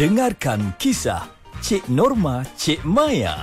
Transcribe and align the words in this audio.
Dengarkan 0.00 0.80
kisah 0.80 1.28
Cik 1.60 1.92
Norma 1.92 2.40
Cik 2.56 2.88
Maya. 2.88 3.36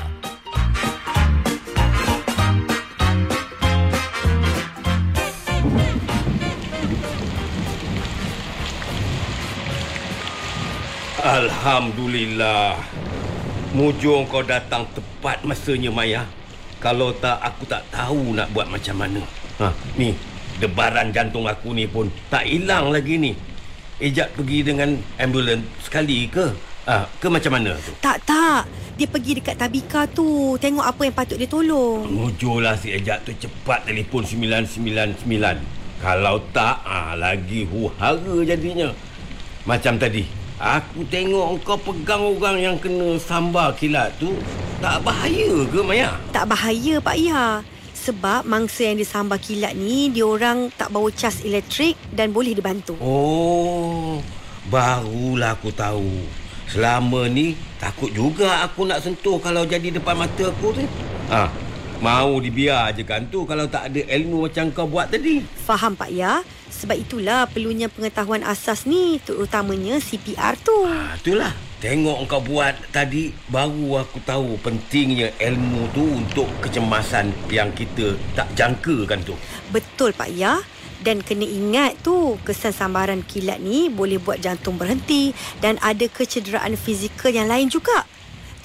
Alhamdulillah. 11.22 12.82
Mujur 13.78 14.26
kau 14.26 14.42
datang 14.42 14.90
tepat 14.98 15.46
masanya 15.46 15.94
Maya. 15.94 16.26
Kalau 16.82 17.14
tak 17.14 17.38
aku 17.38 17.70
tak 17.70 17.86
tahu 17.94 18.34
nak 18.34 18.50
buat 18.58 18.66
macam 18.66 19.06
mana. 19.06 19.22
Ha, 19.62 19.78
ni 19.94 20.18
debaran 20.58 21.14
jantung 21.14 21.46
aku 21.46 21.78
ni 21.78 21.86
pun 21.86 22.10
tak 22.34 22.50
hilang 22.50 22.90
lagi 22.90 23.22
ni. 23.22 23.38
Ejak 24.02 24.34
pergi 24.34 24.66
dengan 24.66 24.98
ambulans 25.22 25.77
sekali 25.88 26.28
ke? 26.28 26.52
Ah, 26.88 27.08
ke 27.20 27.28
macam 27.32 27.56
mana 27.56 27.76
tu? 27.80 27.92
Tak, 28.04 28.24
tak. 28.28 28.68
Dia 28.96 29.08
pergi 29.08 29.40
dekat 29.40 29.56
Tabika 29.60 30.08
tu. 30.08 30.56
Tengok 30.60 30.84
apa 30.84 31.02
yang 31.04 31.16
patut 31.16 31.36
dia 31.40 31.48
tolong. 31.48 32.08
Mujurlah 32.08 32.76
si 32.80 32.92
Ejak 32.92 33.24
tu 33.28 33.32
cepat 33.36 33.88
telefon 33.88 34.24
999. 34.24 35.24
Kalau 36.00 36.44
tak, 36.52 36.84
ah, 36.84 37.16
lagi 37.16 37.68
huhara 37.68 38.38
jadinya. 38.44 38.92
Macam 39.68 40.00
tadi, 40.00 40.24
aku 40.56 41.04
tengok 41.12 41.60
kau 41.68 41.76
pegang 41.76 42.24
orang 42.24 42.58
yang 42.60 42.76
kena 42.80 43.20
sambar 43.20 43.76
kilat 43.76 44.16
tu. 44.16 44.32
Tak 44.80 45.04
bahaya 45.04 45.68
ke 45.68 45.80
Maya? 45.84 46.16
Tak 46.32 46.48
bahaya, 46.48 47.04
Pak 47.04 47.18
Ya. 47.20 47.66
Sebab 47.98 48.48
mangsa 48.48 48.88
yang 48.88 49.04
disambar 49.04 49.42
kilat 49.42 49.76
ni, 49.76 50.08
dia 50.08 50.24
orang 50.24 50.72
tak 50.72 50.94
bawa 50.94 51.12
cas 51.12 51.44
elektrik 51.44 52.00
dan 52.16 52.32
boleh 52.32 52.56
dibantu. 52.56 52.96
Oh, 53.04 54.24
barulah 54.68 55.56
aku 55.56 55.72
tahu. 55.72 56.28
Selama 56.68 57.32
ni 57.32 57.56
takut 57.80 58.12
juga 58.12 58.68
aku 58.68 58.84
nak 58.84 59.00
sentuh 59.00 59.40
kalau 59.40 59.64
jadi 59.64 59.88
depan 59.96 60.20
mata 60.20 60.52
aku 60.52 60.76
tu. 60.76 60.84
Ha, 61.32 61.48
mau 62.04 62.36
dibiar 62.44 62.92
je 62.92 63.08
kan 63.08 63.24
tu 63.32 63.48
kalau 63.48 63.66
tak 63.72 63.92
ada 63.92 64.02
ilmu 64.20 64.52
macam 64.52 64.68
kau 64.76 64.88
buat 64.88 65.08
tadi. 65.08 65.44
Faham, 65.64 65.96
Pak 65.96 66.12
Ya? 66.12 66.44
Sebab 66.68 67.00
itulah 67.00 67.48
perlunya 67.48 67.88
pengetahuan 67.88 68.44
asas 68.44 68.84
ni, 68.84 69.18
terutamanya 69.24 69.98
CPR 70.04 70.60
tu. 70.60 70.76
Ha, 70.84 71.16
itulah. 71.16 71.56
Tengok 71.78 72.26
kau 72.26 72.42
buat 72.42 72.74
tadi 72.90 73.32
baru 73.54 74.02
aku 74.02 74.18
tahu 74.26 74.58
pentingnya 74.60 75.30
ilmu 75.38 75.88
tu 75.94 76.04
untuk 76.04 76.50
kecemasan 76.60 77.30
yang 77.54 77.70
kita 77.72 78.18
tak 78.36 78.50
jangkakan 78.58 79.24
tu. 79.24 79.38
Betul, 79.72 80.12
Pak 80.12 80.34
Ya. 80.36 80.60
Dan 81.02 81.22
kena 81.22 81.46
ingat 81.46 82.02
tu, 82.02 82.42
kesan 82.42 82.74
sambaran 82.74 83.22
kilat 83.22 83.62
ni 83.62 83.88
boleh 83.88 84.18
buat 84.18 84.42
jantung 84.42 84.82
berhenti 84.82 85.32
dan 85.62 85.78
ada 85.86 86.10
kecederaan 86.10 86.74
fizikal 86.74 87.30
yang 87.30 87.46
lain 87.46 87.70
juga. 87.70 88.06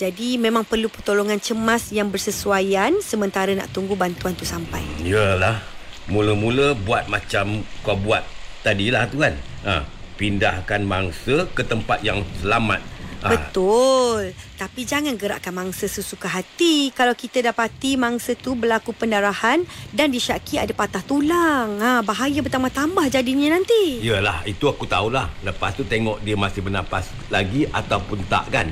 Jadi 0.00 0.40
memang 0.40 0.66
perlu 0.66 0.90
pertolongan 0.90 1.38
cemas 1.38 1.94
yang 1.94 2.10
bersesuaian 2.10 2.98
sementara 3.04 3.52
nak 3.54 3.70
tunggu 3.70 3.94
bantuan 3.94 4.34
tu 4.34 4.42
sampai. 4.42 4.82
Yalah. 5.04 5.62
Mula-mula 6.10 6.74
buat 6.74 7.06
macam 7.06 7.62
kau 7.86 7.94
buat 7.94 8.26
tadilah 8.66 9.06
tu 9.06 9.22
kan. 9.22 9.38
Ha, 9.62 9.86
pindahkan 10.18 10.82
mangsa 10.82 11.46
ke 11.54 11.62
tempat 11.62 12.02
yang 12.02 12.26
selamat. 12.42 12.82
Ha, 13.22 13.30
Betul. 13.30 14.34
Tapi 14.58 14.82
jangan 14.82 15.14
gerakkan 15.14 15.54
mangsa 15.54 15.86
sesuka 15.86 16.26
hati 16.26 16.90
kalau 16.90 17.14
kita 17.14 17.38
dapati 17.38 17.94
mangsa 17.94 18.34
tu 18.34 18.58
berlaku 18.58 18.90
pendarahan 18.90 19.62
dan 19.94 20.10
disyaki 20.10 20.58
ada 20.58 20.74
patah 20.74 21.06
tulang. 21.06 21.78
Ha, 21.78 22.02
bahaya 22.02 22.42
bertambah-tambah 22.42 23.06
jadinya 23.08 23.54
nanti. 23.54 24.02
Yalah, 24.02 24.42
itu 24.42 24.66
aku 24.66 24.90
tahulah. 24.90 25.30
Lepas 25.46 25.78
tu 25.78 25.86
tengok 25.86 26.18
dia 26.26 26.34
masih 26.34 26.66
bernafas 26.66 27.14
lagi 27.30 27.70
ataupun 27.70 28.26
tak 28.26 28.50
kan. 28.50 28.66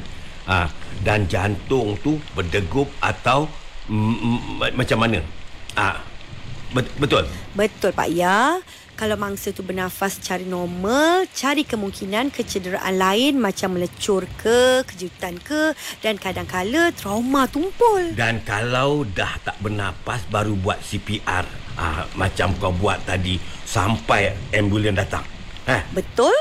Ha, 0.50 0.66
dan 1.06 1.30
jantung 1.30 1.94
tu 2.02 2.18
berdegup 2.34 2.90
atau 2.98 3.46
mm, 3.86 4.14
mm, 4.18 4.40
ma- 4.58 4.74
macam 4.74 4.98
mana? 4.98 5.18
Ha, 5.78 6.09
bet- 6.74 6.94
betul. 6.98 7.24
Betul 7.54 7.92
Pak 7.92 8.08
Ya. 8.10 8.58
Kalau 9.00 9.16
mangsa 9.16 9.48
tu 9.48 9.64
bernafas 9.64 10.20
secara 10.20 10.44
normal, 10.44 11.24
cari 11.32 11.64
kemungkinan 11.64 12.28
kecederaan 12.28 13.00
lain 13.00 13.40
macam 13.40 13.80
melecur 13.80 14.28
ke, 14.36 14.84
kejutan 14.84 15.40
ke 15.40 15.72
dan 16.04 16.20
kadang-kala 16.20 16.92
trauma 16.92 17.48
tumpul. 17.48 18.12
Dan 18.12 18.44
kalau 18.44 19.08
dah 19.08 19.40
tak 19.40 19.56
bernapas 19.64 20.20
baru 20.28 20.52
buat 20.52 20.84
CPR. 20.84 21.48
Ha, 21.80 22.12
macam 22.12 22.52
kau 22.60 22.76
buat 22.76 23.00
tadi 23.08 23.40
sampai 23.64 24.36
ambulans 24.52 25.00
datang. 25.00 25.24
Ha, 25.64 25.80
Betul? 25.96 26.36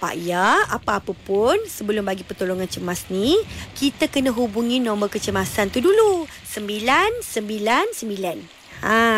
Pak 0.00 0.16
Ya, 0.24 0.64
apa-apa 0.72 1.12
pun 1.12 1.60
sebelum 1.68 2.08
bagi 2.08 2.24
pertolongan 2.24 2.64
cemas 2.64 3.12
ni, 3.12 3.36
kita 3.76 4.08
kena 4.08 4.32
hubungi 4.32 4.80
nombor 4.80 5.12
kecemasan 5.12 5.68
tu 5.68 5.84
dulu. 5.84 6.24
999. 6.48 8.63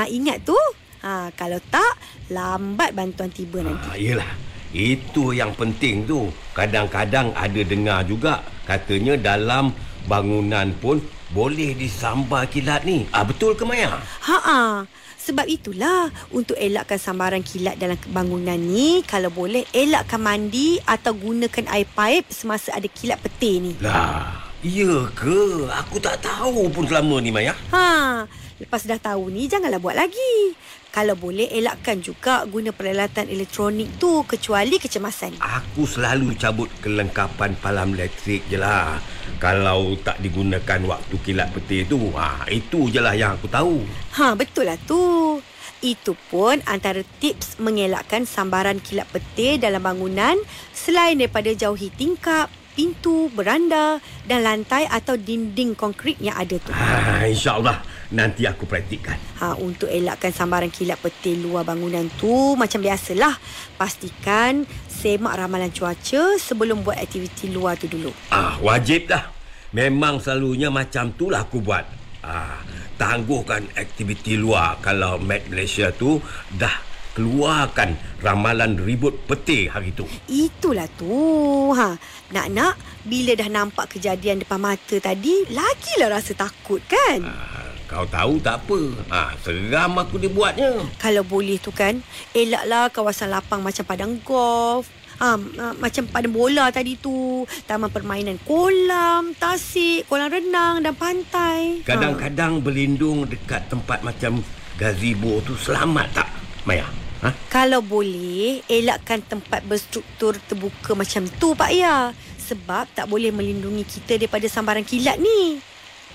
Ha, 0.06 0.14
ingat 0.14 0.46
tu? 0.46 0.54
Ha, 1.02 1.34
kalau 1.34 1.58
tak, 1.66 1.98
lambat 2.30 2.94
bantuan 2.94 3.26
tiba 3.26 3.58
nanti. 3.58 3.90
ha 3.90 3.98
yelah. 3.98 4.30
Itu 4.70 5.34
yang 5.34 5.50
penting 5.58 6.06
tu. 6.06 6.30
Kadang-kadang 6.54 7.34
ada 7.34 7.60
dengar 7.66 8.06
juga 8.06 8.46
katanya 8.70 9.18
dalam 9.18 9.74
bangunan 10.06 10.70
pun 10.78 11.02
boleh 11.34 11.74
disambar 11.74 12.46
kilat 12.46 12.86
ni. 12.86 13.02
Ah 13.10 13.26
betul 13.26 13.58
ke 13.58 13.66
Maya? 13.66 13.98
Ha 13.98 14.86
Sebab 15.26 15.50
itulah 15.50 16.06
untuk 16.30 16.54
elakkan 16.54 17.02
sambaran 17.02 17.42
kilat 17.42 17.74
dalam 17.82 17.98
bangunan 18.14 18.54
ni 18.54 19.02
kalau 19.02 19.34
boleh 19.34 19.66
elakkan 19.74 20.22
mandi 20.22 20.78
atau 20.86 21.18
gunakan 21.18 21.66
air 21.66 21.90
paip 21.98 22.30
semasa 22.30 22.78
ada 22.78 22.86
kilat 22.86 23.18
peti 23.18 23.58
ni. 23.58 23.72
Lah, 23.82 24.54
iya 24.62 25.10
ke? 25.18 25.66
Aku 25.82 25.98
tak 25.98 26.22
tahu 26.22 26.70
pun 26.70 26.86
selama 26.86 27.18
ni 27.18 27.34
Maya. 27.34 27.58
Ha, 27.74 28.22
lepas 28.56 28.88
dah 28.88 28.96
tahu 28.96 29.28
ni 29.28 29.48
janganlah 29.48 29.80
buat 29.80 29.96
lagi. 29.96 30.56
Kalau 30.96 31.12
boleh 31.12 31.52
elakkan 31.52 32.00
juga 32.00 32.48
guna 32.48 32.72
peralatan 32.72 33.28
elektronik 33.28 34.00
tu 34.00 34.24
kecuali 34.24 34.80
kecemasan. 34.80 35.36
Aku 35.44 35.84
selalu 35.84 36.32
cabut 36.40 36.72
kelengkapan 36.80 37.52
palam 37.60 37.92
elektrik 37.92 38.48
je 38.48 38.56
lah. 38.56 38.96
Kalau 39.36 39.92
tak 40.00 40.16
digunakan 40.24 40.80
waktu 40.88 41.14
kilat 41.20 41.52
peti 41.52 41.84
tu, 41.84 42.16
ha, 42.16 42.48
itu 42.48 42.88
je 42.88 43.04
lah 43.04 43.12
yang 43.12 43.36
aku 43.36 43.44
tahu. 43.44 43.84
Ha, 44.16 44.32
betul 44.32 44.72
lah 44.72 44.80
tu. 44.88 45.36
Itu 45.84 46.16
pun 46.32 46.64
antara 46.64 47.04
tips 47.20 47.60
mengelakkan 47.60 48.24
sambaran 48.24 48.80
kilat 48.80 49.04
petir 49.12 49.60
dalam 49.60 49.84
bangunan 49.84 50.40
selain 50.72 51.20
daripada 51.20 51.52
jauhi 51.52 51.92
tingkap, 51.92 52.48
pintu, 52.72 53.28
beranda 53.36 54.00
dan 54.24 54.48
lantai 54.48 54.88
atau 54.88 55.20
dinding 55.20 55.76
konkrit 55.76 56.16
yang 56.24 56.40
ada 56.40 56.56
tu. 56.56 56.72
Ha, 56.72 57.28
InsyaAllah 57.28 57.95
nanti 58.14 58.46
aku 58.46 58.68
praktikkan. 58.68 59.18
Ha, 59.42 59.58
untuk 59.58 59.90
elakkan 59.90 60.30
sambaran 60.30 60.70
kilat 60.70 61.00
petir 61.02 61.38
luar 61.40 61.66
bangunan 61.66 62.06
tu 62.20 62.54
macam 62.54 62.78
biasalah. 62.82 63.34
Pastikan 63.74 64.66
semak 64.86 65.34
ramalan 65.34 65.72
cuaca 65.74 66.38
sebelum 66.38 66.86
buat 66.86 66.98
aktiviti 66.98 67.50
luar 67.50 67.74
tu 67.74 67.90
dulu. 67.90 68.12
Ah, 68.30 68.58
wajib 68.62 69.10
dah. 69.10 69.32
Memang 69.74 70.22
selalunya 70.22 70.70
macam 70.70 71.12
tu 71.18 71.28
lah 71.28 71.44
aku 71.44 71.58
buat. 71.60 71.84
Ah, 72.22 72.62
tangguhkan 72.96 73.66
aktiviti 73.76 74.38
luar 74.38 74.80
kalau 74.80 75.20
Met 75.20 75.46
Malaysia 75.52 75.92
tu 75.92 76.18
dah 76.54 76.86
keluarkan 77.16 77.96
ramalan 78.20 78.76
ribut 78.76 79.24
peti 79.24 79.72
hari 79.72 79.96
tu. 79.96 80.04
Itulah 80.28 80.84
tu. 81.00 81.72
Ha, 81.72 81.96
nak-nak 82.30 82.76
bila 83.08 83.32
dah 83.32 83.48
nampak 83.48 83.96
kejadian 83.96 84.44
depan 84.44 84.60
mata 84.60 84.96
tadi, 85.00 85.48
lagilah 85.48 86.12
rasa 86.12 86.36
takut 86.36 86.84
kan? 86.84 87.24
Ah, 87.24 87.65
kau 87.86 88.04
tahu 88.06 88.42
tak 88.42 88.62
apa. 88.66 88.80
Ah, 89.08 89.30
seram 89.40 89.98
aku 89.98 90.18
dibuatnya. 90.18 90.82
Kalau 90.98 91.22
boleh 91.22 91.56
tu 91.62 91.70
kan, 91.70 92.02
elaklah 92.34 92.90
kawasan 92.90 93.30
lapang 93.30 93.62
macam 93.62 93.86
padang 93.86 94.18
golf. 94.26 94.90
Ha, 95.16 95.32
ha, 95.32 95.72
macam 95.80 96.04
padang 96.12 96.36
bola 96.36 96.68
tadi 96.68 97.00
tu, 97.00 97.48
taman 97.64 97.88
permainan 97.88 98.36
kolam, 98.44 99.32
tasik, 99.32 100.04
kolam 100.12 100.28
renang 100.28 100.84
dan 100.84 100.92
pantai. 100.92 101.80
Kadang-kadang 101.88 102.60
berlindung 102.60 103.24
dekat 103.24 103.64
tempat 103.72 104.04
macam 104.04 104.44
gazebo 104.76 105.40
tu 105.40 105.56
selamat 105.56 106.20
tak, 106.20 106.28
Maya? 106.68 106.84
Ha? 107.24 107.32
Kalau 107.48 107.80
boleh, 107.80 108.60
elakkan 108.68 109.24
tempat 109.24 109.64
berstruktur 109.64 110.36
terbuka 110.36 110.92
macam 110.92 111.24
tu 111.40 111.56
Pak 111.56 111.72
Ya. 111.72 112.12
Sebab 112.46 112.86
tak 112.94 113.10
boleh 113.10 113.32
melindungi 113.34 113.82
kita 113.82 114.20
daripada 114.20 114.46
sambaran 114.46 114.86
kilat 114.86 115.18
ni. 115.18 115.58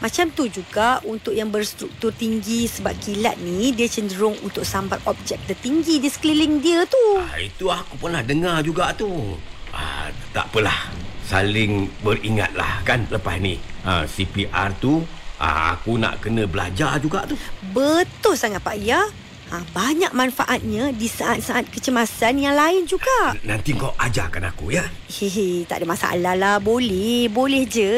Macam 0.02 0.34
tu 0.34 0.50
juga 0.50 0.98
untuk 1.06 1.30
yang 1.38 1.54
berstruktur 1.54 2.10
tinggi 2.10 2.66
sebab 2.66 2.98
kilat 2.98 3.38
ni 3.38 3.70
dia 3.70 3.86
cenderung 3.86 4.34
untuk 4.42 4.66
sambar 4.66 4.98
objek 5.06 5.38
tertinggi 5.46 6.02
di 6.02 6.10
sekeliling 6.10 6.58
dia 6.58 6.90
tu. 6.90 7.22
Ah, 7.22 7.38
itu 7.38 7.70
aku 7.70 8.02
pernah 8.02 8.26
dengar 8.26 8.66
juga 8.66 8.90
tu. 8.98 9.38
Ah, 9.70 10.10
tak 10.34 10.50
apalah. 10.50 10.90
Saling 11.30 11.86
beringatlah 12.02 12.82
kan 12.82 13.06
lepas 13.14 13.38
ni. 13.38 13.62
Ah, 13.86 14.10
CPR 14.10 14.74
tu 14.82 15.06
ah, 15.38 15.78
aku 15.78 16.02
nak 16.02 16.18
kena 16.18 16.50
belajar 16.50 16.98
juga 16.98 17.30
tu. 17.30 17.38
Betul 17.70 18.34
sangat 18.34 18.66
Pak 18.66 18.82
Ya. 18.82 19.06
Ha, 19.52 19.60
banyak 19.76 20.16
manfaatnya 20.16 20.96
di 20.96 21.12
saat-saat 21.12 21.68
kecemasan 21.76 22.40
yang 22.40 22.56
lain 22.56 22.88
juga. 22.88 23.36
Nanti 23.44 23.76
kau 23.76 23.92
ajarkan 24.00 24.48
aku 24.48 24.72
ya. 24.72 24.88
Hehe, 25.12 25.68
tak 25.68 25.84
ada 25.84 25.92
masalah 25.92 26.40
lah. 26.40 26.56
Boleh, 26.64 27.28
boleh 27.28 27.68
je. 27.68 27.92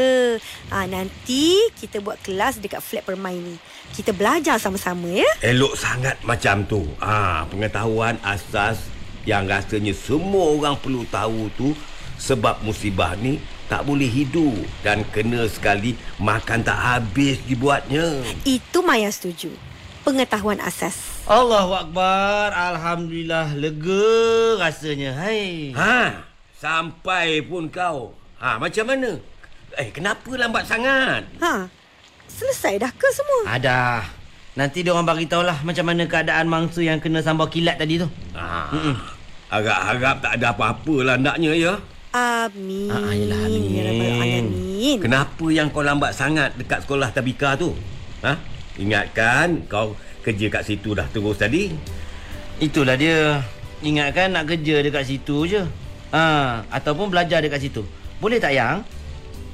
Ha, 0.74 0.90
nanti 0.90 1.70
kita 1.78 2.02
buat 2.02 2.18
kelas 2.26 2.58
dekat 2.58 2.82
flat 2.82 3.06
permain 3.06 3.38
ni. 3.38 3.62
Kita 3.94 4.18
belajar 4.18 4.58
sama-sama 4.58 5.06
ya. 5.14 5.30
Elok 5.46 5.78
sangat 5.78 6.18
macam 6.26 6.66
tu. 6.66 6.82
Ah, 6.98 7.46
pengetahuan 7.46 8.18
asas 8.26 8.90
yang 9.30 9.46
rasanya 9.46 9.94
semua 9.94 10.58
orang 10.58 10.74
perlu 10.82 11.06
tahu 11.14 11.54
tu 11.54 11.78
sebab 12.18 12.66
musibah 12.66 13.14
ni 13.14 13.38
tak 13.70 13.86
boleh 13.86 14.10
hidup 14.10 14.58
dan 14.82 15.06
kena 15.14 15.46
sekali 15.46 15.94
makan 16.18 16.66
tak 16.66 16.82
habis 16.82 17.38
dibuatnya. 17.46 18.26
Itu 18.42 18.82
Maya 18.82 19.14
setuju. 19.14 19.73
Pengetahuan 20.04 20.60
asas. 20.60 21.24
Allahu 21.24 21.72
Akbar. 21.80 22.52
Alhamdulillah 22.52 23.56
lega 23.56 24.60
rasanya. 24.60 25.16
Hai. 25.16 25.72
Ha, 25.72 26.28
sampai 26.60 27.40
pun 27.48 27.72
kau. 27.72 28.12
Ha, 28.44 28.60
macam 28.60 28.84
mana? 28.84 29.16
Eh, 29.80 29.88
kenapa 29.96 30.28
lambat 30.36 30.68
sangat? 30.68 31.24
Ha, 31.40 31.72
selesai 32.28 32.84
dah 32.84 32.92
ke 32.92 33.08
semua? 33.16 33.56
Ada. 33.56 34.04
Nanti 34.60 34.84
dia 34.84 34.92
orang 34.92 35.08
bagi 35.08 35.26
tahulah 35.26 35.64
macam 35.64 35.88
mana 35.88 36.04
keadaan 36.04 36.52
mangsa 36.52 36.84
yang 36.84 37.00
kena 37.00 37.24
sambal 37.24 37.48
kilat 37.48 37.80
tadi 37.80 38.04
tu. 38.04 38.08
Ha, 38.36 38.76
harap-harap 39.50 40.20
tak 40.20 40.36
ada 40.36 40.52
apa-apa 40.52 40.96
lah 41.00 41.16
naknya 41.16 41.56
ya. 41.56 41.74
Amin. 42.14 42.92
Ah, 42.94 43.10
yelah, 43.16 43.40
amin. 43.50 43.64
Ya 43.74 43.84
Alamin. 43.90 44.46
Kenapa 45.02 45.46
yang 45.50 45.74
kau 45.74 45.82
lambat 45.82 46.14
sangat 46.14 46.54
dekat 46.60 46.86
sekolah 46.86 47.10
tabika 47.10 47.58
tu? 47.58 47.74
Ha? 48.22 48.53
Ingatkan 48.80 49.70
kau 49.70 49.94
kerja 50.26 50.50
kat 50.50 50.64
situ 50.66 50.98
dah 50.98 51.06
terus 51.14 51.38
tadi. 51.38 51.74
Itulah 52.58 52.98
dia. 52.98 53.44
Ingatkan 53.84 54.34
nak 54.34 54.48
kerja 54.48 54.80
dekat 54.80 55.04
situ 55.06 55.46
je. 55.46 55.62
Ha, 56.14 56.62
ataupun 56.70 57.10
belajar 57.12 57.44
dekat 57.44 57.68
situ. 57.68 57.84
Boleh 58.22 58.40
tak 58.40 58.56
yang? 58.56 58.86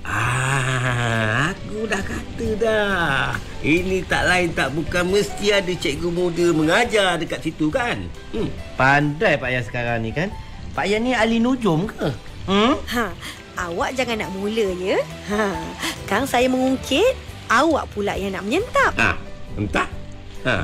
Ah, 0.06 1.52
aku 1.52 1.84
dah 1.90 2.00
kata 2.00 2.48
dah. 2.56 3.36
Ini 3.60 4.08
tak 4.08 4.24
lain 4.32 4.50
tak 4.56 4.72
bukan 4.72 5.12
mesti 5.12 5.52
ada 5.52 5.74
cikgu 5.76 6.08
muda 6.08 6.56
mengajar 6.56 7.20
dekat 7.20 7.44
situ 7.44 7.68
kan? 7.68 8.08
Hmm. 8.32 8.48
Pandai 8.80 9.36
Pak 9.36 9.50
Yan 9.52 9.64
sekarang 9.68 10.00
ni 10.00 10.16
kan. 10.16 10.32
Pak 10.72 10.88
Yan 10.88 11.04
ni 11.04 11.12
ahli 11.12 11.44
nujum 11.44 11.90
ke? 11.90 12.08
Hmm? 12.48 12.80
Ha, 12.88 13.12
awak 13.68 13.94
jangan 14.00 14.24
nak 14.24 14.32
mula 14.32 14.68
ya. 14.80 14.98
Ha, 15.30 15.60
Kang 16.08 16.24
saya 16.24 16.48
mengungkit, 16.48 17.14
awak 17.50 17.90
pula 17.92 18.14
yang 18.16 18.38
nak 18.38 18.46
menyentap. 18.46 18.94
Ha, 18.96 19.18
entah. 19.58 19.90
Ha. 20.46 20.56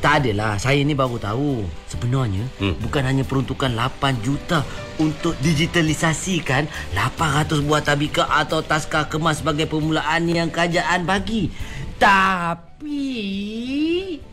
Tak 0.00 0.24
adalah. 0.24 0.56
Saya 0.56 0.80
ni 0.80 0.96
baru 0.96 1.20
tahu. 1.20 1.68
Sebenarnya, 1.84 2.48
Hmm. 2.56 2.72
bukan 2.80 3.04
hanya 3.04 3.20
peruntukan 3.20 3.68
8 3.68 4.16
juta 4.24 4.64
untuk 4.96 5.36
digitalisasikan 5.44 6.64
800 6.96 7.60
buah 7.60 7.84
tabika 7.84 8.24
atau 8.32 8.64
taska 8.64 9.12
kemas 9.12 9.44
sebagai 9.44 9.68
permulaan 9.68 10.24
yang 10.24 10.48
kerajaan 10.48 11.04
bagi. 11.04 11.52
Tapi... 12.00 13.04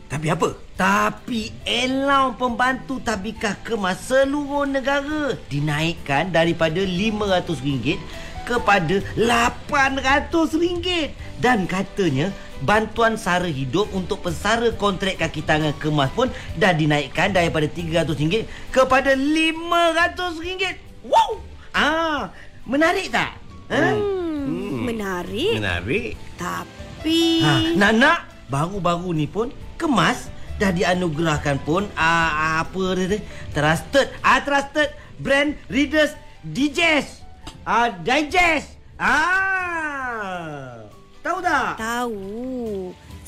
Tapi 0.08 0.26
apa? 0.32 0.56
Tapi 0.72 1.52
elau 1.68 2.32
pembantu 2.32 2.96
tabika 3.04 3.60
kemas 3.60 4.08
seluruh 4.08 4.64
negara 4.64 5.36
dinaikkan 5.52 6.32
daripada 6.32 6.80
RM500 6.80 8.00
kepada 8.48 9.04
RM800 9.20 11.12
dan 11.36 11.68
katanya 11.68 12.32
bantuan 12.64 13.20
sara 13.20 13.46
hidup 13.46 13.92
untuk 13.92 14.24
pesara 14.24 14.72
kontrak 14.74 15.20
kaki 15.20 15.44
tangan 15.44 15.76
kemas 15.76 16.08
pun 16.16 16.32
dah 16.56 16.72
dinaikkan 16.72 17.30
daripada 17.30 17.68
RM300 17.68 18.48
kepada 18.72 19.12
RM500. 19.12 20.80
Wow! 21.04 21.44
Ah, 21.76 22.32
menarik 22.64 23.12
tak? 23.12 23.36
Ha? 23.68 23.92
Hmm, 23.94 24.88
menarik. 24.88 25.60
Menarik. 25.60 26.16
Tapi 26.40 27.44
Ha, 27.44 27.78
nak-nak 27.78 28.26
baru-baru 28.48 29.12
ni 29.14 29.28
pun 29.28 29.52
kemas 29.78 30.32
dah 30.58 30.74
dianugerahkan 30.74 31.62
pun 31.62 31.86
uh, 31.94 32.30
apa 32.64 32.84
dia 32.98 33.14
tu? 33.14 33.18
Trusted, 33.54 34.10
ah 34.26 34.42
trusted 34.42 34.90
brand 35.22 35.54
readers 35.70 36.16
digest. 36.42 37.27
Ah 37.68 37.92
digest. 37.92 38.80
Ah. 38.96 40.80
Tahu 41.20 41.44
tak? 41.44 41.76
tahu 41.76 42.24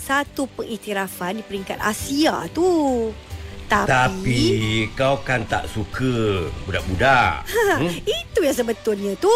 satu 0.00 0.48
pengiktirafan 0.56 1.36
di 1.36 1.44
peringkat 1.44 1.76
Asia 1.76 2.48
tu. 2.48 3.12
Tapi, 3.68 3.84
Tapi 3.92 4.40
kau 4.96 5.20
kan 5.20 5.44
tak 5.44 5.68
suka 5.68 6.48
budak-budak. 6.64 7.44
ha, 7.52 7.76
Hmm? 7.76 7.92
itu 8.00 8.40
yang 8.40 8.56
sebetulnya 8.56 9.12
tu. 9.20 9.28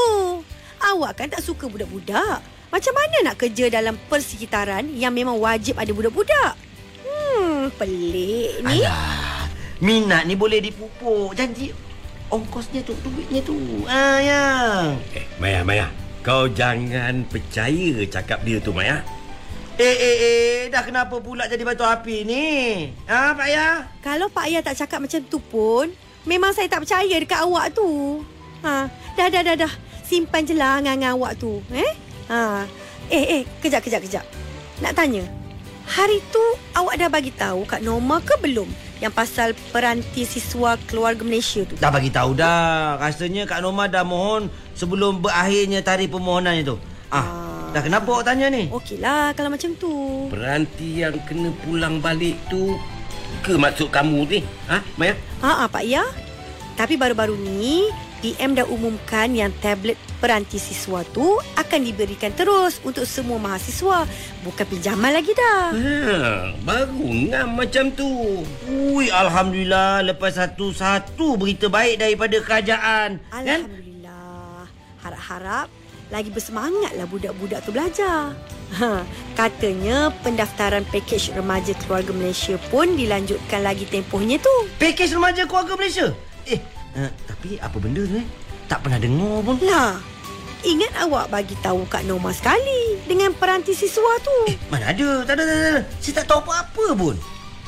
Awak 0.81 1.21
kan 1.21 1.29
tak 1.29 1.45
suka 1.45 1.69
budak-budak. 1.69 2.41
Macam 2.73 2.93
mana 2.97 3.29
nak 3.29 3.37
kerja 3.37 3.69
dalam 3.69 4.01
persekitaran 4.09 4.89
yang 4.97 5.13
memang 5.13 5.37
wajib 5.37 5.77
ada 5.77 5.93
budak-budak? 5.93 6.57
Hmm, 7.05 7.69
pelik 7.77 8.57
ni. 8.65 8.81
Alah, 8.83 9.53
minat 9.85 10.25
ni 10.25 10.33
boleh 10.33 10.65
dipupuk. 10.65 11.37
Janji 11.37 11.77
ongkosnya 12.33 12.81
tu, 12.87 12.97
duitnya 13.05 13.41
tu. 13.45 13.57
Ah, 13.89 14.19
yang. 14.21 14.97
Eh, 15.13 15.27
Maya, 15.37 15.61
Maya. 15.65 15.87
Kau 16.25 16.49
jangan 16.49 17.25
percaya 17.29 18.01
cakap 18.09 18.41
dia 18.45 18.57
tu, 18.61 18.73
Maya. 18.73 19.05
Eh, 19.75 19.83
eh, 19.83 20.17
eh, 20.23 20.59
dah 20.71 20.87
kenapa 20.87 21.19
pula 21.19 21.51
jadi 21.51 21.67
batu 21.67 21.83
api 21.83 22.23
ni? 22.23 22.47
Ha, 23.11 23.35
Pak 23.35 23.49
Ya? 23.51 23.91
Kalau 23.99 24.31
Pak 24.31 24.47
Ayah 24.47 24.63
tak 24.63 24.79
cakap 24.79 25.03
macam 25.03 25.19
tu 25.27 25.43
pun, 25.43 25.91
memang 26.23 26.55
saya 26.55 26.71
tak 26.71 26.87
percaya 26.87 27.11
dekat 27.19 27.43
awak 27.43 27.75
tu. 27.75 28.23
Ha, 28.63 28.87
dah 29.19 29.27
dah 29.27 29.43
dah 29.43 29.67
dah. 29.67 29.73
Simpan 30.07 30.47
je 30.47 30.55
lah 30.55 30.79
angan 30.79 31.19
awak 31.19 31.43
tu. 31.43 31.59
Eh? 31.75 31.93
Ha. 32.31 32.63
Eh, 33.11 33.43
eh, 33.43 33.43
kejap 33.59 33.83
kejap 33.83 33.99
kejap. 34.07 34.25
Nak 34.79 34.95
tanya. 34.95 35.27
Hari 35.91 36.23
tu 36.31 36.45
awak 36.79 36.95
dah 36.95 37.11
bagi 37.11 37.35
tahu 37.35 37.67
kat 37.67 37.83
Norma 37.83 38.23
ke 38.23 38.39
belum 38.41 38.84
yang 39.05 39.13
pasal 39.13 39.53
peranti 39.69 40.25
siswa 40.25 40.81
keluarga 40.89 41.21
Malaysia 41.21 41.61
tu? 41.69 41.77
Dah 41.77 41.93
bagi 41.93 42.09
tahu 42.09 42.33
dah. 42.33 42.97
Rasanya 42.97 43.45
Kak 43.45 43.61
Norma 43.61 43.85
dah 43.85 44.01
mohon 44.01 44.49
sebelum 44.73 45.21
berakhirnya 45.21 45.85
tarikh 45.85 46.09
permohonannya 46.09 46.65
tu. 46.65 46.81
Ah, 47.13 47.21
Ah. 47.21 47.69
dah 47.71 47.85
kenapa 47.85 48.09
awak 48.09 48.25
tanya 48.25 48.49
ni? 48.49 48.73
Okeylah 48.73 49.37
kalau 49.37 49.53
macam 49.53 49.77
tu. 49.77 49.93
Peranti 50.33 51.05
yang 51.05 51.21
kena 51.29 51.53
pulang 51.61 52.01
balik 52.01 52.41
tu 52.49 52.81
ke 53.45 53.61
maksud 53.61 53.93
kamu 53.93 54.25
ni? 54.25 54.41
Ha, 54.73 54.81
Maya? 54.97 55.13
Ha, 55.45 55.53
ha 55.61 55.67
Pak 55.69 55.85
Ya. 55.85 56.01
Tapi 56.75 56.97
baru-baru 56.97 57.37
ni 57.37 57.87
DM 58.19 58.57
dah 58.57 58.65
umumkan 58.65 59.29
yang 59.31 59.53
tablet 59.61 60.01
peranti 60.25 60.57
siswa 60.57 61.05
tu 61.13 61.37
akan 61.53 61.81
diberikan 61.85 62.33
terus 62.33 62.81
untuk 62.81 63.05
semua 63.05 63.37
mahasiswa. 63.37 64.09
Bukan 64.41 64.65
pinjaman 64.73 65.13
lagi 65.13 65.37
dah. 65.37 65.69
Ha, 65.77 66.17
baru 66.65 67.29
ngam 67.29 67.61
macam 67.61 67.93
tu. 67.93 68.41
Ui, 68.65 69.13
Alhamdulillah 69.13 70.01
lepas 70.01 70.41
satu-satu 70.41 71.37
berita 71.37 71.69
baik 71.69 72.01
daripada 72.01 72.41
kerajaan. 72.41 73.21
Kan? 73.29 73.69
Alhamdulillah. 73.69 74.65
Harap-harap 75.05 75.69
lagi 76.09 76.33
bersemangatlah 76.33 77.05
budak-budak 77.05 77.61
tu 77.69 77.77
belajar. 77.77 78.33
Ha, 78.81 79.05
katanya 79.37 80.09
pendaftaran 80.25 80.89
pakej 80.89 81.37
remaja 81.37 81.77
keluarga 81.85 82.17
Malaysia 82.17 82.57
pun 82.73 82.97
dilanjutkan 82.97 83.61
lagi 83.61 83.85
tempohnya 83.93 84.41
tu. 84.41 84.55
Pakej 84.81 85.21
remaja 85.21 85.45
keluarga 85.45 85.77
Malaysia. 85.77 86.17
Eh, 86.49 86.57
uh, 86.97 87.13
tapi 87.29 87.61
apa 87.61 87.77
benda 87.77 88.09
tu 88.09 88.17
eh? 88.17 88.27
Tak 88.65 88.81
pernah 88.81 88.97
dengar 88.97 89.45
pun. 89.45 89.61
Lah, 89.61 90.01
ingat 90.65 90.93
awak 91.05 91.29
bagi 91.29 91.55
tahu 91.61 91.85
Kak 91.87 92.09
Norma 92.09 92.33
sekali 92.33 92.97
dengan 93.05 93.37
peranti 93.37 93.77
siswa 93.77 94.17
tu. 94.25 94.37
Eh, 94.49 94.57
mana 94.73 94.91
ada? 94.91 95.23
Tak 95.29 95.37
ada, 95.37 95.45
tak 95.45 95.59
ada. 95.61 95.73
Saya 96.01 96.13
tak 96.21 96.27
tahu 96.33 96.41
apa-apa 96.43 96.87
pun. 96.97 97.17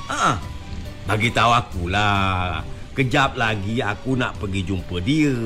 Ha 0.08 0.40
Bagi 1.06 1.28
tahu 1.30 1.50
akulah. 1.52 2.64
Kejap 2.96 3.36
lagi 3.36 3.84
aku 3.84 4.16
nak 4.16 4.40
pergi 4.40 4.64
jumpa 4.64 4.96
dia. 5.04 5.36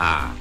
Ha, 0.00 0.32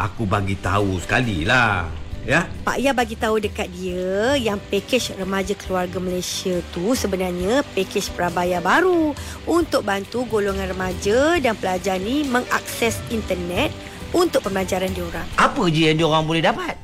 aku 0.00 0.24
bagi 0.24 0.56
tahu 0.56 0.96
sekali 0.96 1.44
lah. 1.44 1.84
Ya? 2.26 2.42
Pak 2.66 2.82
Ya 2.82 2.90
bagi 2.90 3.14
tahu 3.14 3.38
dekat 3.38 3.70
dia 3.70 4.34
yang 4.34 4.58
pakej 4.58 5.14
remaja 5.14 5.54
keluarga 5.54 6.02
Malaysia 6.02 6.58
tu 6.74 6.90
sebenarnya 6.98 7.62
pakej 7.70 8.10
prabaya 8.18 8.58
baru 8.58 9.14
untuk 9.46 9.86
bantu 9.86 10.26
golongan 10.26 10.74
remaja 10.74 11.38
dan 11.38 11.54
pelajar 11.54 12.02
ni 12.02 12.26
mengakses 12.26 12.98
internet 13.14 13.70
untuk 14.14 14.44
pembelajaran 14.44 14.92
diorang. 14.94 15.26
Apa 15.40 15.66
je 15.70 15.90
yang 15.90 15.98
diorang 15.98 16.26
boleh 16.26 16.44
dapat? 16.44 16.78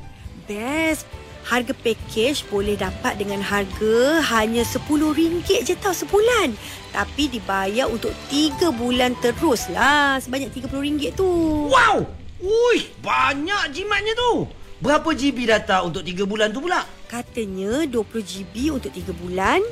Best. 0.49 1.07
Harga 1.43 1.75
pakej 1.75 2.47
boleh 2.47 2.79
dapat 2.79 3.19
dengan 3.19 3.43
harga 3.43 4.23
hanya 4.31 4.63
RM10 4.63 5.67
je 5.67 5.75
tau 5.75 5.91
sebulan. 5.91 6.55
Tapi 6.95 7.27
dibayar 7.27 7.91
untuk 7.91 8.15
3 8.31 8.71
bulan 8.71 9.11
terus 9.19 9.67
lah 9.67 10.23
sebanyak 10.23 10.55
RM30 10.55 11.19
tu. 11.19 11.27
Wow! 11.67 12.07
Ui, 12.43 12.87
banyak 13.03 13.75
jimatnya 13.75 14.15
tu. 14.15 14.47
Berapa 14.83 15.15
GB 15.15 15.47
data 15.47 15.79
untuk 15.79 16.03
3 16.03 16.27
bulan 16.27 16.51
tu 16.51 16.59
pula? 16.59 16.83
Katanya 17.07 17.87
20GB 17.87 18.75
untuk 18.75 18.91
3 18.91 19.15
bulan 19.15 19.63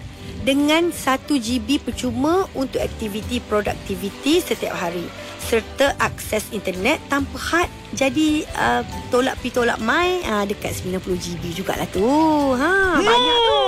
dengan 0.47 0.87
1 0.87 1.27
GB 1.27 1.83
percuma 1.83 2.47
untuk 2.55 2.79
aktiviti 2.79 3.43
produktiviti 3.43 4.39
setiap 4.39 4.71
hari 4.71 5.03
serta 5.43 5.99
akses 5.99 6.47
internet 6.55 7.03
tanpa 7.11 7.35
had 7.35 7.67
jadi 7.91 8.47
uh, 8.55 8.87
tolak 9.11 9.35
pi 9.43 9.51
tolak 9.51 9.83
mai 9.83 10.23
uh, 10.23 10.47
dekat 10.47 10.79
90GB 10.79 11.59
jugalah 11.59 11.83
tu. 11.91 12.07
Ha 12.55 13.03
banyak 13.03 13.37
tu. 13.43 13.59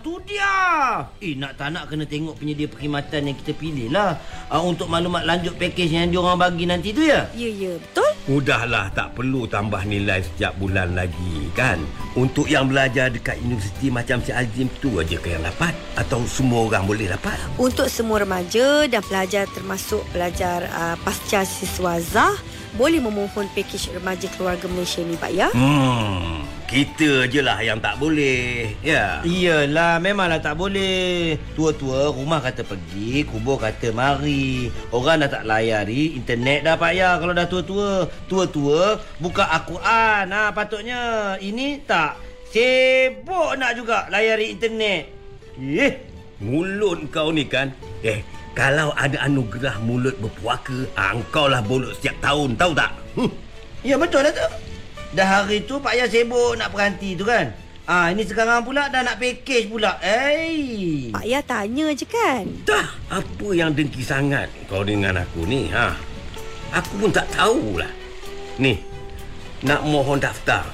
Tu 0.00 0.12
dia. 0.32 0.56
Eh, 1.20 1.36
nak 1.36 1.60
tak 1.60 1.68
nak 1.76 1.84
kena 1.84 2.08
tengok 2.08 2.40
penyedia 2.40 2.64
perkhidmatan 2.64 3.28
yang 3.28 3.36
kita 3.36 3.52
pilih 3.52 3.92
lah. 3.92 4.16
Uh, 4.48 4.64
untuk 4.64 4.88
maklumat 4.88 5.28
lanjut 5.28 5.52
pakej 5.60 5.92
yang 5.92 6.08
diorang 6.08 6.40
bagi 6.40 6.64
nanti 6.64 6.96
tu 6.96 7.04
ya. 7.04 7.28
Ya 7.36 7.52
ya 7.52 7.76
betul. 7.76 8.01
Mudahlah 8.22 8.86
tak 8.94 9.18
perlu 9.18 9.50
tambah 9.50 9.82
nilai 9.82 10.22
setiap 10.22 10.54
bulan 10.62 10.94
lagi 10.94 11.50
kan. 11.58 11.82
Untuk 12.14 12.46
yang 12.46 12.70
belajar 12.70 13.10
dekat 13.10 13.42
universiti 13.42 13.90
macam 13.90 14.22
si 14.22 14.30
Azim 14.30 14.70
tu 14.78 15.02
aja 15.02 15.18
ke 15.18 15.34
yang 15.34 15.42
dapat 15.42 15.74
atau 15.98 16.22
semua 16.30 16.70
orang 16.70 16.86
boleh 16.86 17.10
dapat? 17.10 17.34
Untuk 17.58 17.90
semua 17.90 18.22
remaja 18.22 18.86
dan 18.86 19.02
pelajar 19.02 19.50
termasuk 19.50 20.06
pelajar 20.14 20.70
uh, 20.70 20.94
pasca 21.02 21.42
siswa 21.42 21.98
ZAH 21.98 22.51
boleh 22.72 23.00
memohon 23.04 23.46
pakej 23.52 23.92
remaja 23.92 24.26
keluarga 24.32 24.66
Malaysia 24.68 25.04
ni 25.04 25.16
Pak 25.16 25.32
ya. 25.32 25.48
Hmm, 25.52 26.48
kita 26.64 27.28
je 27.28 27.44
lah 27.44 27.60
yang 27.60 27.76
tak 27.84 28.00
boleh. 28.00 28.72
Ya. 28.80 29.20
Iyalah, 29.20 30.00
memanglah 30.00 30.40
tak 30.40 30.56
boleh. 30.56 31.36
Tua-tua 31.52 32.08
rumah 32.08 32.40
kata 32.40 32.64
pergi, 32.64 33.28
kubur 33.28 33.60
kata 33.60 33.92
mari. 33.92 34.72
Orang 34.88 35.20
dah 35.20 35.28
tak 35.28 35.44
layari 35.44 36.16
internet 36.16 36.64
dah 36.64 36.80
Pak 36.80 36.92
Ya 36.96 37.20
kalau 37.20 37.36
dah 37.36 37.44
tua-tua. 37.44 38.08
Tua-tua 38.24 38.96
buka 39.20 39.44
Al-Quran. 39.52 40.32
Ha, 40.32 40.56
patutnya. 40.56 41.36
Ini 41.36 41.84
tak. 41.84 42.16
Sibuk 42.52 43.56
nak 43.56 43.72
juga 43.76 44.08
layari 44.12 44.52
internet. 44.52 45.08
Eh, 45.56 45.92
Mulut 46.40 47.08
kau 47.12 47.32
ni 47.32 47.44
kan. 47.48 47.72
Eh, 48.02 48.24
kalau 48.52 48.92
ada 49.00 49.16
anugerah 49.24 49.80
mulut 49.80 50.12
berpuaka, 50.20 50.84
ah, 50.92 51.16
engkau 51.16 51.48
lah 51.48 51.64
bolot 51.64 51.96
setiap 51.96 52.16
tahun, 52.20 52.52
tahu 52.60 52.72
tak? 52.76 52.92
Hmm. 53.16 53.32
ya 53.80 53.96
betul 53.96 54.20
lah 54.20 54.32
tu. 54.32 54.44
Dah 55.12 55.28
hari 55.28 55.60
tu 55.68 55.76
Pak 55.76 55.92
Ya 55.92 56.08
sibuk 56.08 56.56
nak 56.56 56.72
berhenti 56.72 57.12
tu 57.12 57.28
kan. 57.28 57.52
Ah, 57.84 58.08
ini 58.08 58.24
sekarang 58.24 58.64
pula 58.64 58.88
dah 58.88 59.04
nak 59.04 59.20
package 59.20 59.68
pula. 59.68 60.00
Eh. 60.00 61.12
Pak 61.12 61.24
Ya 61.28 61.40
tanya 61.44 61.92
je 61.92 62.08
kan. 62.08 62.48
Dah, 62.64 62.88
apa 63.12 63.48
yang 63.52 63.76
dengki 63.76 64.00
sangat 64.00 64.48
kau 64.68 64.80
dengan 64.80 65.20
aku 65.20 65.44
ni, 65.44 65.68
ha? 65.72 65.92
Aku 66.72 67.04
pun 67.04 67.10
tak 67.12 67.28
tahulah. 67.36 67.90
Ni, 68.56 68.80
nak 69.64 69.84
mohon 69.84 70.16
daftar. 70.16 70.64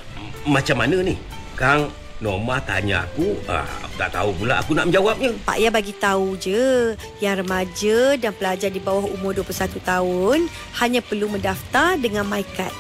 Macam 0.47 0.79
mana 0.79 1.03
ni? 1.03 1.19
Kang 1.59 1.91
Norma 2.19 2.59
tanya 2.67 3.07
aku, 3.07 3.39
ah, 3.47 3.63
aku 3.87 3.95
tak 3.95 4.11
tahu 4.11 4.31
pula 4.35 4.59
aku 4.59 4.75
nak 4.75 4.91
menjawabnya. 4.91 5.31
Pak 5.47 5.57
Ya 5.63 5.71
bagi 5.71 5.95
tahu 5.95 6.35
je 6.35 6.99
yang 7.23 7.39
remaja 7.39 8.19
dan 8.19 8.35
pelajar 8.35 8.75
di 8.75 8.83
bawah 8.83 9.07
umur 9.07 9.39
21 9.39 9.79
tahun 9.79 10.51
hanya 10.83 10.99
perlu 10.99 11.31
mendaftar 11.31 11.95
dengan 11.95 12.27
MyCard. 12.27 12.75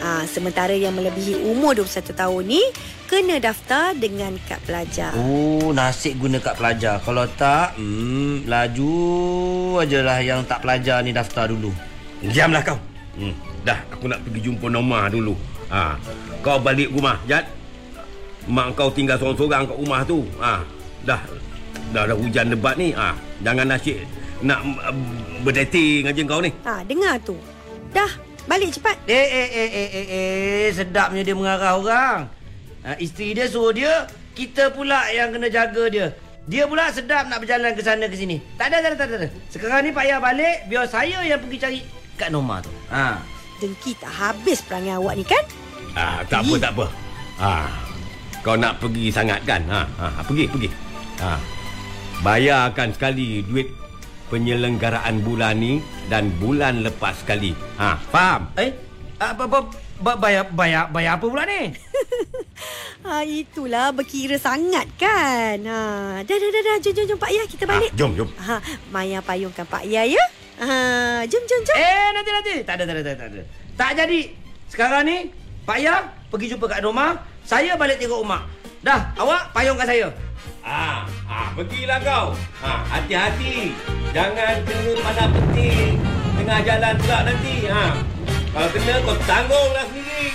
Ha, 0.00 0.24
sementara 0.26 0.72
yang 0.74 0.96
melebihi 0.96 1.38
umur 1.44 1.76
21 1.78 2.14
tahun 2.14 2.42
ni 2.50 2.62
kena 3.06 3.38
daftar 3.42 3.94
dengan 3.94 4.34
kad 4.46 4.58
pelajar. 4.66 5.14
Oh, 5.18 5.70
nasib 5.70 6.18
guna 6.18 6.42
kad 6.42 6.58
pelajar. 6.58 6.98
Kalau 7.02 7.26
tak, 7.34 7.78
hmm, 7.78 8.46
laju 8.46 8.94
ajalah 9.82 10.18
yang 10.22 10.42
tak 10.46 10.62
pelajar 10.62 11.02
ni 11.02 11.10
daftar 11.10 11.50
dulu. 11.50 11.70
Diamlah 12.22 12.62
kau. 12.62 12.78
Hmm, 13.18 13.34
dah, 13.66 13.82
aku 13.90 14.06
nak 14.06 14.22
pergi 14.22 14.50
jumpa 14.50 14.66
Norma 14.70 15.10
dulu. 15.10 15.34
Ha, 15.70 15.98
kau 16.42 16.58
balik 16.58 16.90
rumah, 16.90 17.18
Jad. 17.26 17.59
Mak 18.48 18.78
kau 18.78 18.88
tinggal 18.88 19.20
seorang-seorang 19.20 19.68
kat 19.68 19.76
rumah 19.76 20.00
tu. 20.06 20.24
Ha, 20.40 20.64
dah, 21.04 21.20
dah, 21.92 22.02
dah 22.08 22.16
hujan 22.16 22.48
lebat 22.48 22.80
ni. 22.80 22.96
Ha, 22.96 23.12
jangan 23.44 23.66
nasib 23.68 24.00
nak 24.40 24.64
uh, 24.64 24.96
berdating 25.44 26.08
aja 26.08 26.20
kau 26.24 26.40
ni. 26.40 26.50
Ha, 26.64 26.80
dengar 26.88 27.20
tu. 27.20 27.36
Dah, 27.92 28.08
balik 28.48 28.72
cepat. 28.72 28.96
Eh, 29.04 29.12
eh, 29.12 29.48
eh, 29.52 29.68
eh, 29.68 29.88
eh, 29.92 30.06
eh, 30.08 30.68
sedapnya 30.72 31.20
dia 31.20 31.36
mengarah 31.36 31.76
orang. 31.76 32.18
Ha, 32.80 32.96
isteri 32.96 33.36
dia 33.36 33.44
suruh 33.44 33.76
dia, 33.76 34.08
kita 34.32 34.72
pula 34.72 35.12
yang 35.12 35.36
kena 35.36 35.52
jaga 35.52 35.84
dia. 35.92 36.06
Dia 36.48 36.64
pula 36.64 36.88
sedap 36.88 37.28
nak 37.28 37.44
berjalan 37.44 37.76
ke 37.76 37.82
sana 37.84 38.08
ke 38.08 38.16
sini. 38.16 38.40
Tak 38.56 38.72
ada, 38.72 38.80
tak 38.80 38.90
ada, 38.96 38.96
tak 38.96 39.18
ada. 39.20 39.28
Sekarang 39.52 39.84
ni 39.84 39.92
payah 39.92 40.18
balik, 40.18 40.66
biar 40.66 40.88
saya 40.88 41.20
yang 41.22 41.38
pergi 41.38 41.58
cari 41.60 41.80
Kak 42.16 42.32
Norma 42.32 42.64
tu. 42.64 42.72
Ha. 42.88 43.20
Dengki 43.60 43.92
tak 44.00 44.08
habis 44.08 44.64
perangai 44.64 44.96
awak 44.96 45.20
ni 45.20 45.24
kan? 45.28 45.44
Ah, 45.92 46.24
tak 46.24 46.40
apa, 46.48 46.54
Ih. 46.56 46.60
tak 46.64 46.72
apa. 46.72 46.86
Ah, 47.36 47.68
kau 48.40 48.56
nak 48.56 48.80
pergi 48.80 49.12
sangat 49.12 49.44
kan? 49.44 49.60
Ha, 49.68 49.80
ha, 50.00 50.20
pergi, 50.24 50.48
pergi. 50.48 50.68
Ha. 51.20 51.36
Bayarkan 52.20 52.92
sekali 52.92 53.44
duit 53.44 53.68
penyelenggaraan 54.32 55.20
bulan 55.20 55.60
ni 55.60 55.80
dan 56.08 56.32
bulan 56.40 56.80
lepas 56.80 57.20
sekali. 57.20 57.52
Ha, 57.76 58.00
faham? 58.08 58.48
Eh, 58.56 58.72
apa, 59.20 59.44
apa, 59.44 59.58
ba- 60.00 60.16
bayar, 60.20 60.48
bayar, 60.52 60.88
bayar 60.88 61.20
apa 61.20 61.26
pula 61.28 61.44
ni? 61.44 61.76
Ha, 63.04 63.24
itulah 63.44 63.92
berkira 63.92 64.40
sangat 64.40 64.88
kan. 64.96 65.60
Ha, 65.60 65.80
dah, 66.24 66.36
dah, 66.36 66.50
dah, 66.52 66.62
dah. 66.64 66.76
Jom, 66.80 66.92
jom, 66.96 67.04
jom 67.12 67.18
Pak 67.20 67.30
Ya, 67.32 67.42
kita 67.44 67.64
balik. 67.68 67.92
Ah, 67.92 67.96
jom, 67.96 68.10
jom. 68.16 68.28
Ha, 68.40 68.56
Maya 68.88 69.20
payungkan 69.20 69.68
Pak 69.68 69.84
Ya 69.84 70.08
ya. 70.08 70.24
Ha, 70.60 70.68
jom, 71.28 71.44
jom, 71.44 71.60
jom. 71.64 71.76
Eh, 71.76 72.08
nanti, 72.16 72.30
nanti. 72.32 72.54
Tak 72.64 72.74
ada, 72.80 72.84
tak 72.88 72.94
ada, 72.96 73.02
tak 73.04 73.12
ada. 73.12 73.16
Tak, 73.20 73.28
ada. 73.28 73.42
tak 73.76 73.90
jadi. 74.00 74.20
Sekarang 74.70 75.02
ni, 75.04 75.16
Pak 75.68 75.78
Ya 75.82 75.94
pergi 76.30 76.46
jumpa 76.54 76.70
Kak 76.70 76.80
Norma. 76.80 77.29
Saya 77.44 77.74
balik 77.76 78.00
tengok 78.00 78.22
rumah. 78.24 78.46
Dah, 78.80 79.12
awak 79.20 79.52
payungkan 79.52 79.84
saya. 79.84 80.08
Ah, 80.60 81.08
ah, 81.24 81.48
pergilah 81.56 82.00
kau. 82.04 82.36
Ha, 82.64 82.70
hati-hati. 82.84 83.72
Jangan 84.12 84.60
kena 84.64 84.92
pada 85.04 85.24
peti 85.32 85.96
tengah 86.50 86.60
jalan 86.66 86.94
pula 86.98 87.18
nanti. 87.22 87.54
Ha. 87.70 87.84
Kalau 88.50 88.68
kena 88.74 88.94
kau 89.06 89.16
tanggunglah 89.22 89.84
sendiri. 89.86 90.28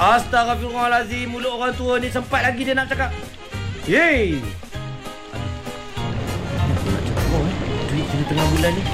Astaghfirullahalazim. 0.00 1.26
Mulut 1.28 1.52
orang 1.52 1.74
tua 1.76 2.00
ni 2.00 2.08
sempat 2.08 2.40
lagi 2.48 2.64
dia 2.64 2.72
nak 2.72 2.88
cakap. 2.88 3.10
Yeay. 3.84 4.40
Oh, 7.30 7.44
eh. 7.44 7.54
Duit 7.92 8.06
kena 8.08 8.24
tengah 8.24 8.46
bulan 8.56 8.72
ni. 8.72 8.84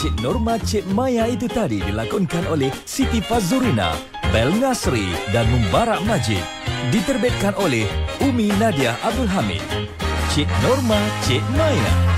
Cik 0.00 0.24
Norma 0.24 0.56
Cik 0.56 0.88
Maya 0.96 1.28
itu 1.28 1.44
tadi 1.44 1.76
dilakonkan 1.84 2.48
oleh 2.48 2.72
Siti 2.88 3.20
Fazurina, 3.20 3.92
Bel 4.32 4.48
Nasri 4.56 5.04
dan 5.28 5.44
Mubarak 5.52 6.00
Majid. 6.08 6.40
Diterbitkan 6.88 7.52
oleh 7.60 7.84
Umi 8.24 8.48
Nadia 8.56 8.96
Abdul 9.04 9.28
Hamid. 9.28 9.60
Cik 10.32 10.48
Norma 10.64 10.96
Cik 11.28 11.44
Maya. 11.52 12.09